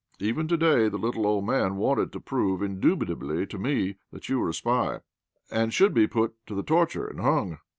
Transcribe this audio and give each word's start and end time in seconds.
Even 0.19 0.47
to 0.47 0.57
day 0.57 0.89
the 0.89 0.97
little 0.97 1.27
old 1.27 1.45
man 1.45 1.75
wanted 1.75 2.11
to 2.11 2.19
prove 2.19 2.63
indubitably 2.63 3.45
to 3.45 3.59
me 3.59 3.97
that 4.11 4.29
you 4.29 4.39
were 4.39 4.49
a 4.49 4.53
spy, 4.55 5.01
and 5.51 5.71
should 5.75 5.93
be 5.93 6.07
put 6.07 6.33
to 6.47 6.55
the 6.55 6.63
torture 6.63 7.05
and 7.05 7.19
hung. 7.19 7.59